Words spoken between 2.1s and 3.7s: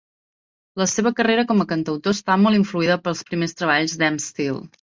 està molt influïda pels primers